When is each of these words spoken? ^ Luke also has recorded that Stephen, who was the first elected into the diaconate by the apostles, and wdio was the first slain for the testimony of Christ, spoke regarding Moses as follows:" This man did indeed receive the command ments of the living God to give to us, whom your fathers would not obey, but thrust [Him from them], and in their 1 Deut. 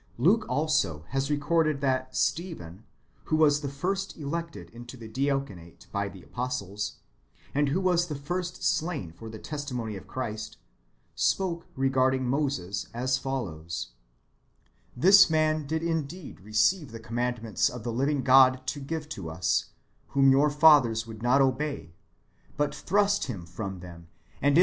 ^ 0.01 0.03
Luke 0.17 0.47
also 0.49 1.05
has 1.09 1.29
recorded 1.29 1.79
that 1.81 2.15
Stephen, 2.15 2.85
who 3.25 3.35
was 3.35 3.61
the 3.61 3.69
first 3.69 4.17
elected 4.17 4.71
into 4.71 4.97
the 4.97 5.07
diaconate 5.07 5.85
by 5.91 6.09
the 6.09 6.23
apostles, 6.23 6.95
and 7.53 7.67
wdio 7.69 7.83
was 7.83 8.07
the 8.07 8.15
first 8.15 8.63
slain 8.63 9.11
for 9.11 9.29
the 9.29 9.37
testimony 9.37 9.95
of 9.95 10.07
Christ, 10.07 10.57
spoke 11.13 11.67
regarding 11.75 12.25
Moses 12.27 12.87
as 12.95 13.19
follows:" 13.19 13.89
This 15.05 15.29
man 15.29 15.67
did 15.67 15.83
indeed 15.83 16.39
receive 16.39 16.91
the 16.91 16.99
command 16.99 17.43
ments 17.43 17.69
of 17.69 17.83
the 17.83 17.93
living 17.93 18.23
God 18.23 18.65
to 18.65 18.79
give 18.79 19.07
to 19.09 19.29
us, 19.29 19.65
whom 20.07 20.31
your 20.31 20.49
fathers 20.49 21.05
would 21.05 21.21
not 21.21 21.41
obey, 21.41 21.93
but 22.57 22.73
thrust 22.73 23.25
[Him 23.25 23.45
from 23.45 23.81
them], 23.81 24.07
and 24.07 24.07
in 24.07 24.09
their 24.09 24.49
1 24.49 24.53
Deut. 24.55 24.59